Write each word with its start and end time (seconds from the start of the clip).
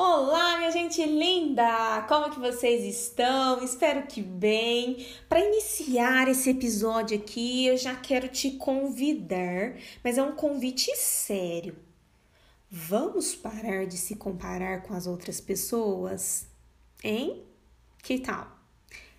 Olá, 0.00 0.60
como 2.08 2.30
que 2.30 2.38
vocês 2.38 2.84
estão? 2.84 3.60
Espero 3.64 4.06
que 4.06 4.22
bem. 4.22 5.04
Para 5.28 5.44
iniciar 5.44 6.28
esse 6.28 6.50
episódio 6.50 7.18
aqui, 7.18 7.66
eu 7.66 7.76
já 7.76 7.96
quero 7.96 8.28
te 8.28 8.52
convidar, 8.52 9.74
mas 10.04 10.16
é 10.16 10.22
um 10.22 10.36
convite 10.36 10.94
sério. 10.94 11.74
Vamos 12.70 13.34
parar 13.34 13.86
de 13.86 13.98
se 13.98 14.14
comparar 14.14 14.82
com 14.82 14.94
as 14.94 15.08
outras 15.08 15.40
pessoas? 15.40 16.46
Hein? 17.02 17.42
Que 18.00 18.20
tal? 18.20 18.56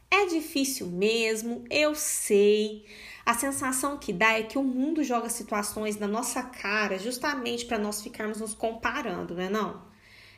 É 0.10 0.28
difícil 0.28 0.88
mesmo, 0.88 1.66
eu 1.70 1.94
sei. 1.94 2.86
A 3.26 3.34
sensação 3.34 3.98
que 3.98 4.14
dá 4.14 4.40
é 4.40 4.44
que 4.44 4.58
o 4.58 4.64
mundo 4.64 5.04
joga 5.04 5.28
situações 5.28 5.98
na 5.98 6.08
nossa 6.08 6.42
cara 6.42 6.98
justamente 6.98 7.66
para 7.66 7.78
nós 7.78 8.02
ficarmos 8.02 8.40
nos 8.40 8.54
comparando, 8.54 9.36
não 9.36 9.44
é 9.44 9.50
não? 9.50 9.89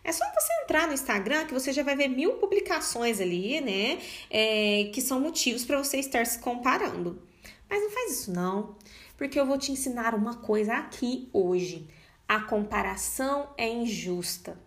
É 0.04 0.12
só 0.12 0.26
você 0.34 0.54
entrar 0.64 0.88
no 0.88 0.94
Instagram 0.94 1.46
que 1.46 1.54
você 1.54 1.72
já 1.72 1.84
vai 1.84 1.96
ver 1.96 2.08
mil 2.08 2.34
publicações 2.34 3.22
ali, 3.22 3.62
né? 3.62 4.00
É, 4.30 4.90
que 4.94 5.02
são 5.02 5.20
motivos 5.20 5.64
para 5.64 5.78
você 5.78 5.98
estar 5.98 6.26
se 6.26 6.40
comparando. 6.40 7.22
Mas 7.70 7.82
não 7.82 7.90
faz 7.92 8.20
isso 8.20 8.32
não, 8.32 8.76
porque 9.18 9.40
eu 9.40 9.46
vou 9.46 9.58
te 9.58 9.72
ensinar 9.72 10.16
uma 10.16 10.36
coisa 10.36 10.74
aqui 10.74 11.30
hoje. 11.32 11.88
A 12.28 12.40
comparação 12.40 13.50
é 13.58 13.68
injusta. 13.70 14.58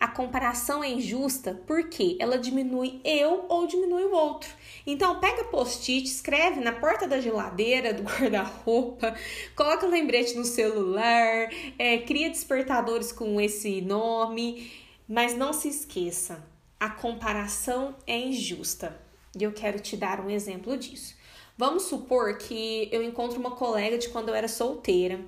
A 0.00 0.06
comparação 0.06 0.82
é 0.82 0.88
injusta 0.88 1.60
porque 1.66 2.16
ela 2.20 2.38
diminui 2.38 3.00
eu 3.04 3.46
ou 3.48 3.66
diminui 3.66 4.04
o 4.04 4.12
outro. 4.12 4.48
Então, 4.90 5.20
pega 5.20 5.44
post-it, 5.44 6.06
escreve 6.06 6.60
na 6.60 6.72
porta 6.72 7.06
da 7.06 7.20
geladeira, 7.20 7.92
do 7.92 8.04
guarda-roupa, 8.08 9.14
coloca 9.54 9.84
um 9.84 9.90
lembrete 9.90 10.34
no 10.34 10.46
celular, 10.46 11.50
é, 11.78 11.98
cria 11.98 12.30
despertadores 12.30 13.12
com 13.12 13.38
esse 13.38 13.82
nome, 13.82 14.72
mas 15.06 15.36
não 15.36 15.52
se 15.52 15.68
esqueça, 15.68 16.42
a 16.80 16.88
comparação 16.88 17.96
é 18.06 18.18
injusta. 18.18 18.98
E 19.38 19.42
eu 19.42 19.52
quero 19.52 19.78
te 19.78 19.94
dar 19.94 20.20
um 20.20 20.30
exemplo 20.30 20.74
disso. 20.74 21.14
Vamos 21.54 21.82
supor 21.82 22.38
que 22.38 22.88
eu 22.90 23.02
encontro 23.02 23.38
uma 23.38 23.50
colega 23.50 23.98
de 23.98 24.08
quando 24.08 24.30
eu 24.30 24.34
era 24.34 24.48
solteira 24.48 25.20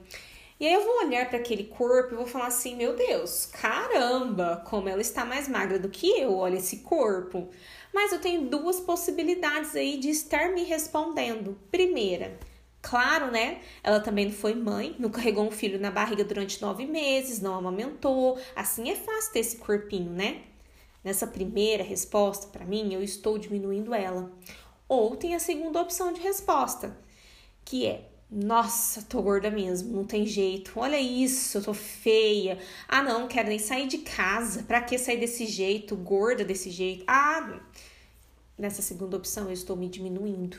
e 0.61 0.67
aí 0.67 0.75
eu 0.75 0.85
vou 0.85 1.07
olhar 1.07 1.27
para 1.29 1.39
aquele 1.39 1.65
corpo 1.65 2.13
e 2.13 2.17
vou 2.17 2.27
falar 2.27 2.49
assim: 2.49 2.77
meu 2.77 2.95
Deus, 2.95 3.47
caramba, 3.47 4.63
como 4.69 4.89
ela 4.89 5.01
está 5.01 5.25
mais 5.25 5.49
magra 5.49 5.79
do 5.79 5.89
que 5.89 6.07
eu, 6.21 6.37
olha 6.37 6.59
esse 6.59 6.81
corpo. 6.81 7.49
Mas 7.93 8.13
eu 8.13 8.21
tenho 8.21 8.43
duas 8.43 8.79
possibilidades 8.79 9.75
aí 9.75 9.97
de 9.97 10.11
estar 10.11 10.51
me 10.51 10.63
respondendo. 10.65 11.59
Primeira, 11.71 12.39
Claro, 12.83 13.31
né? 13.31 13.61
Ela 13.83 14.01
também 14.01 14.27
não 14.27 14.33
foi 14.33 14.55
mãe, 14.55 14.97
não 14.99 15.11
carregou 15.11 15.47
um 15.47 15.51
filho 15.51 15.79
na 15.79 15.91
barriga 15.91 16.25
durante 16.25 16.61
nove 16.63 16.87
meses, 16.87 17.41
não 17.41 17.55
amamentou. 17.55 18.39
Assim 18.57 18.91
é 18.91 18.97
fácil 18.97 19.33
ter 19.33 19.41
esse 19.41 19.57
corpinho, 19.57 20.11
né? 20.11 20.43
Nessa 21.05 21.27
primeira 21.27 21.83
resposta, 21.83 22.47
para 22.49 22.65
mim, 22.65 22.93
eu 22.93 23.03
estou 23.03 23.39
diminuindo 23.39 23.95
ela. 23.95 24.31
Ou 24.89 25.17
tem 25.17 25.35
a 25.35 25.39
segunda 25.39 25.81
opção 25.81 26.13
de 26.13 26.21
resposta, 26.21 26.97
que 27.65 27.87
é 27.87 28.09
nossa, 28.31 29.03
tô 29.03 29.21
gorda 29.21 29.51
mesmo, 29.51 29.97
não 29.97 30.05
tem 30.05 30.25
jeito. 30.25 30.79
Olha 30.79 31.01
isso, 31.01 31.59
eu 31.59 31.63
tô 31.65 31.75
feia. 31.75 32.59
Ah, 32.87 33.03
não, 33.03 33.27
quero 33.27 33.49
nem 33.49 33.59
sair 33.59 33.89
de 33.89 33.99
casa. 33.99 34.63
Pra 34.63 34.81
que 34.81 34.97
sair 34.99 35.19
desse 35.19 35.47
jeito, 35.47 35.97
gorda 35.97 36.45
desse 36.45 36.71
jeito? 36.71 37.05
Ah, 37.09 37.61
nessa 38.57 38.83
segunda 38.83 39.17
opção 39.17 39.47
eu 39.47 39.53
estou 39.53 39.77
me 39.77 39.89
diminuindo. 39.89 40.59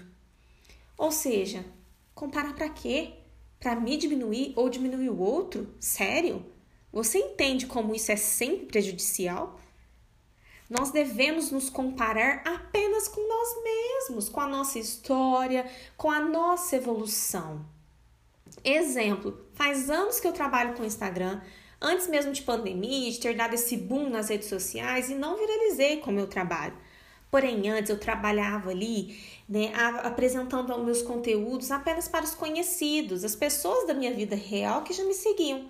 Ou 0.98 1.12
seja, 1.12 1.66
comparar 2.14 2.54
para 2.56 2.68
quê? 2.68 3.14
Para 3.58 3.76
me 3.76 3.96
diminuir 3.96 4.52
ou 4.58 4.70
diminuir 4.70 5.10
o 5.10 5.20
outro? 5.20 5.74
Sério? 5.80 6.46
Você 6.92 7.20
entende 7.20 7.68
como 7.68 7.96
isso 7.96 8.12
é 8.12 8.18
sempre 8.18 8.66
prejudicial? 8.66 9.58
Nós 10.72 10.90
devemos 10.90 11.52
nos 11.52 11.70
comparar 11.70 12.44
apenas 12.46 13.06
com 13.10 13.20
nós 13.28 13.62
mesmos, 13.62 14.30
com 14.30 14.40
a 14.40 14.48
nossa 14.48 14.80
história, 14.80 15.70
com 15.98 16.10
a 16.10 16.22
nossa 16.22 16.78
evolução. 16.78 17.66
Exemplo, 18.64 19.38
faz 19.54 19.90
anos 19.90 20.22
que 20.22 20.26
eu 20.26 20.32
trabalho 20.32 20.74
com 20.74 20.86
Instagram, 20.86 21.42
antes 21.82 22.08
mesmo 22.08 22.32
de 22.32 22.42
pandemia, 22.44 23.12
de 23.12 23.20
ter 23.20 23.36
dado 23.36 23.54
esse 23.54 23.76
boom 23.76 24.10
nas 24.10 24.30
redes 24.30 24.48
sociais 24.48 25.10
e 25.10 25.14
não 25.14 25.36
viralizei 25.36 25.98
com 25.98 26.10
o 26.10 26.14
meu 26.14 26.28
trabalho. 26.28 26.78
Porém, 27.30 27.70
antes 27.70 27.90
eu 27.90 28.00
trabalhava 28.00 28.70
ali, 28.70 29.20
né, 29.50 29.74
apresentando 30.04 30.82
meus 30.86 31.02
conteúdos 31.02 31.70
apenas 31.70 32.08
para 32.08 32.24
os 32.24 32.34
conhecidos, 32.34 33.26
as 33.26 33.36
pessoas 33.36 33.88
da 33.88 33.94
minha 33.94 34.14
vida 34.14 34.38
real 34.38 34.84
que 34.84 34.94
já 34.94 35.04
me 35.04 35.14
seguiam. 35.14 35.68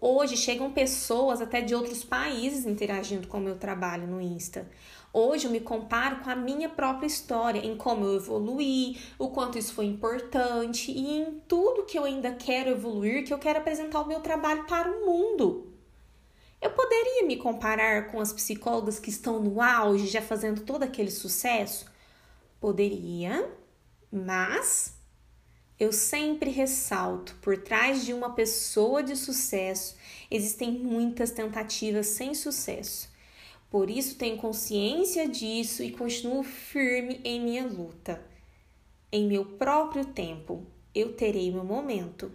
Hoje 0.00 0.34
chegam 0.34 0.72
pessoas 0.72 1.42
até 1.42 1.60
de 1.60 1.74
outros 1.74 2.02
países 2.02 2.64
interagindo 2.64 3.28
com 3.28 3.36
o 3.36 3.40
meu 3.40 3.56
trabalho 3.56 4.06
no 4.06 4.18
Insta. 4.18 4.66
Hoje 5.12 5.46
eu 5.46 5.50
me 5.50 5.60
comparo 5.60 6.20
com 6.20 6.30
a 6.30 6.34
minha 6.34 6.70
própria 6.70 7.06
história, 7.06 7.60
em 7.60 7.76
como 7.76 8.06
eu 8.06 8.16
evoluí, 8.16 8.98
o 9.18 9.28
quanto 9.28 9.58
isso 9.58 9.74
foi 9.74 9.84
importante 9.84 10.90
e 10.90 11.18
em 11.18 11.42
tudo 11.46 11.84
que 11.84 11.98
eu 11.98 12.04
ainda 12.04 12.32
quero 12.32 12.70
evoluir, 12.70 13.26
que 13.26 13.34
eu 13.34 13.38
quero 13.38 13.58
apresentar 13.58 14.00
o 14.00 14.06
meu 14.06 14.20
trabalho 14.20 14.64
para 14.66 14.90
o 14.90 15.04
mundo. 15.04 15.70
Eu 16.62 16.70
poderia 16.70 17.26
me 17.26 17.36
comparar 17.36 18.10
com 18.10 18.20
as 18.20 18.32
psicólogas 18.32 18.98
que 18.98 19.10
estão 19.10 19.38
no 19.38 19.60
auge, 19.60 20.06
já 20.06 20.22
fazendo 20.22 20.62
todo 20.62 20.82
aquele 20.82 21.10
sucesso? 21.10 21.84
Poderia, 22.58 23.50
mas 24.10 24.99
eu 25.80 25.92
sempre 25.92 26.50
ressalto: 26.50 27.34
por 27.40 27.56
trás 27.56 28.04
de 28.04 28.12
uma 28.12 28.34
pessoa 28.34 29.02
de 29.02 29.16
sucesso 29.16 29.96
existem 30.30 30.70
muitas 30.70 31.30
tentativas 31.30 32.06
sem 32.08 32.34
sucesso. 32.34 33.10
Por 33.70 33.88
isso 33.88 34.16
tenho 34.16 34.36
consciência 34.36 35.26
disso 35.26 35.82
e 35.82 35.90
continuo 35.90 36.42
firme 36.42 37.20
em 37.24 37.40
minha 37.40 37.66
luta. 37.66 38.22
Em 39.10 39.26
meu 39.26 39.44
próprio 39.44 40.04
tempo, 40.04 40.66
eu 40.94 41.14
terei 41.14 41.50
meu 41.50 41.64
momento. 41.64 42.30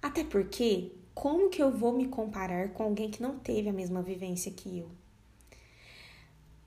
Até 0.00 0.24
porque, 0.24 0.92
como 1.14 1.50
que 1.50 1.62
eu 1.62 1.70
vou 1.70 1.92
me 1.92 2.08
comparar 2.08 2.70
com 2.70 2.84
alguém 2.84 3.10
que 3.10 3.22
não 3.22 3.38
teve 3.38 3.68
a 3.68 3.72
mesma 3.72 4.02
vivência 4.02 4.50
que 4.50 4.78
eu? 4.78 4.90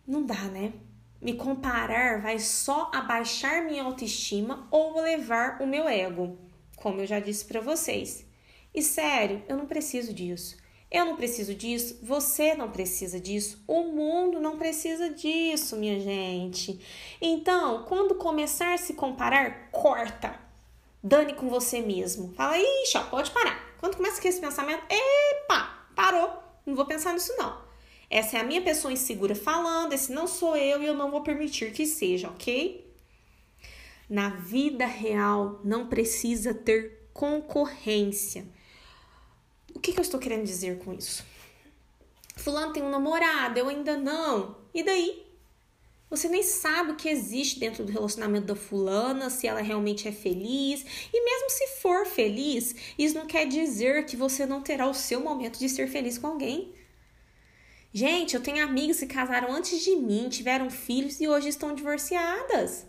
Não 0.06 0.26
dá, 0.26 0.44
né? 0.46 0.74
Me 1.22 1.34
comparar 1.34 2.22
vai 2.22 2.40
só 2.40 2.92
abaixar 2.94 3.64
minha 3.66 3.84
autoestima 3.84 4.68
ou 4.70 4.98
elevar 4.98 5.62
o 5.62 5.68
meu 5.68 5.88
ego, 5.88 6.38
como 6.76 7.02
eu 7.02 7.08
já 7.08 7.20
disse 7.20 7.46
para 7.46 7.62
vocês. 7.62 8.26
E 8.74 8.82
sério, 8.82 9.44
eu 9.48 9.58
não 9.58 9.66
preciso 9.66 10.14
disso. 10.14 10.58
Eu 10.92 11.04
não 11.04 11.16
preciso 11.16 11.56
disso, 11.56 12.00
você 12.02 12.54
não 12.54 12.72
precisa 12.72 13.20
disso, 13.20 13.62
o 13.68 13.84
mundo 13.84 14.40
não 14.40 14.58
precisa 14.58 15.10
disso, 15.10 15.76
minha 15.76 16.00
gente. 16.00 16.80
Então, 17.20 17.84
quando 17.84 18.16
começar 18.16 18.74
a 18.74 18.78
se 18.78 18.94
comparar, 18.94 19.72
corta. 19.72 20.40
Dane 21.04 21.34
com 21.34 21.50
você 21.50 21.82
mesmo. 21.82 22.34
Fala, 22.34 22.58
ixi, 22.58 23.00
pode 23.10 23.32
parar. 23.32 23.76
Quando 23.80 23.98
começa 23.98 24.22
com 24.22 24.28
esse 24.28 24.40
pensamento, 24.40 24.84
epa, 24.90 25.86
parou. 25.96 26.32
Não 26.66 26.76
vou 26.76 26.86
pensar 26.86 27.14
nisso 27.14 27.34
não. 27.38 27.65
Essa 28.10 28.38
é 28.38 28.42
a 28.42 28.44
minha 28.44 28.62
pessoa 28.62 28.94
insegura 28.94 29.36
falando, 29.36 29.94
esse 29.94 30.12
não 30.12 30.28
sou 30.28 30.56
eu 30.56 30.82
e 30.82 30.86
eu 30.86 30.94
não 30.94 31.12
vou 31.12 31.22
permitir 31.22 31.72
que 31.72 31.86
seja, 31.86 32.30
ok? 32.30 32.86
Na 34.10 34.30
vida 34.30 34.86
real 34.86 35.60
não 35.64 35.88
precisa 35.88 36.54
ter 36.54 37.10
concorrência. 37.14 38.46
O 39.74 39.80
que, 39.80 39.92
que 39.92 40.00
eu 40.00 40.04
estou 40.04 40.20
querendo 40.20 40.46
dizer 40.46 40.80
com 40.80 40.94
isso? 40.94 41.26
Fulano 42.36 42.74
tem 42.74 42.84
um 42.84 42.90
namorado, 42.90 43.58
eu 43.58 43.68
ainda 43.68 43.98
não. 43.98 44.58
E 44.74 44.84
daí? 44.84 45.26
Você 46.10 46.30
nem 46.30 46.44
sabe 46.44 46.92
o 46.92 46.96
que 46.96 47.10
existe 47.10 47.60
dentro 47.60 47.84
do 47.84 47.92
relacionamento 47.92 48.46
da 48.46 48.56
fulana, 48.56 49.30
se 49.30 49.48
ela 49.48 49.62
realmente 49.62 50.08
é 50.08 50.12
feliz. 50.12 50.86
E 51.12 51.24
mesmo 51.24 51.50
se 51.50 51.68
for 51.82 52.06
feliz, 52.06 52.76
isso 52.98 53.16
não 53.16 53.26
quer 53.26 53.48
dizer 53.48 54.06
que 54.06 54.16
você 54.16 54.46
não 54.46 54.62
terá 54.62 54.88
o 54.88 54.94
seu 54.94 55.20
momento 55.20 55.58
de 55.58 55.68
ser 55.68 55.88
feliz 55.88 56.18
com 56.18 56.28
alguém. 56.28 56.74
Gente, 57.98 58.36
eu 58.36 58.44
tenho 58.44 58.62
amigas 58.62 59.00
que 59.00 59.06
casaram 59.06 59.54
antes 59.54 59.82
de 59.82 59.96
mim, 59.96 60.28
tiveram 60.28 60.70
filhos 60.70 61.22
e 61.22 61.30
hoje 61.30 61.48
estão 61.48 61.74
divorciadas. 61.74 62.86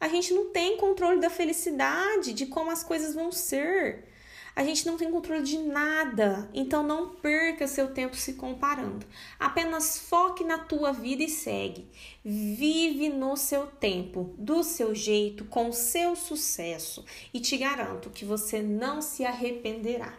A 0.00 0.08
gente 0.08 0.34
não 0.34 0.50
tem 0.50 0.76
controle 0.76 1.20
da 1.20 1.30
felicidade, 1.30 2.32
de 2.32 2.46
como 2.46 2.68
as 2.68 2.82
coisas 2.82 3.14
vão 3.14 3.30
ser. 3.30 4.08
A 4.56 4.64
gente 4.64 4.84
não 4.84 4.96
tem 4.96 5.08
controle 5.08 5.44
de 5.44 5.56
nada, 5.56 6.50
então 6.52 6.82
não 6.82 7.10
perca 7.10 7.68
seu 7.68 7.94
tempo 7.94 8.16
se 8.16 8.32
comparando. 8.32 9.06
Apenas 9.38 10.00
foque 10.00 10.42
na 10.42 10.58
tua 10.58 10.92
vida 10.92 11.22
e 11.22 11.28
segue. 11.28 11.88
Vive 12.24 13.08
no 13.08 13.36
seu 13.36 13.68
tempo, 13.68 14.34
do 14.36 14.64
seu 14.64 14.96
jeito, 14.96 15.44
com 15.44 15.68
o 15.68 15.72
seu 15.72 16.16
sucesso 16.16 17.04
e 17.32 17.38
te 17.38 17.56
garanto 17.56 18.10
que 18.10 18.24
você 18.24 18.60
não 18.60 19.00
se 19.00 19.24
arrependerá. 19.24 20.12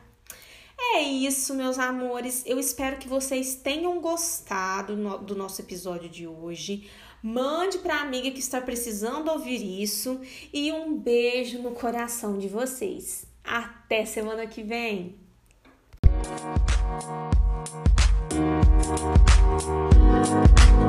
É 0.94 1.02
isso, 1.02 1.54
meus 1.54 1.78
amores. 1.80 2.44
Eu 2.46 2.60
espero 2.60 2.98
que 2.98 3.08
vocês 3.08 3.56
tenham 3.56 4.02
gostado 4.02 4.96
do 5.20 5.36
nosso 5.36 5.62
episódio 5.62 6.10
de 6.10 6.28
hoje. 6.28 6.90
Mande 7.24 7.78
para 7.78 7.96
a 7.98 8.02
amiga 8.02 8.32
que 8.32 8.40
está 8.40 8.60
precisando 8.60 9.30
ouvir 9.30 9.62
isso 9.82 10.20
e 10.52 10.72
um 10.72 10.98
beijo 10.98 11.62
no 11.62 11.72
coração 11.72 12.38
de 12.38 12.48
vocês. 12.48 13.26
Até 13.44 14.06
semana 14.06 14.48
que 14.48 14.64
vem. 14.64 15.16
Música 16.04 17.42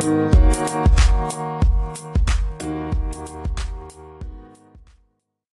Música 0.03 1.62